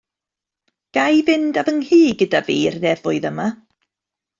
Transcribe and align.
Ga 0.99 1.03
i 1.19 1.21
fynd 1.29 1.61
â 1.65 1.67
fy 1.69 1.75
nghi 1.77 2.03
gyda 2.25 2.43
fi 2.51 2.59
i'r 2.67 2.83
nefoedd 2.89 3.33
yma? 3.35 3.51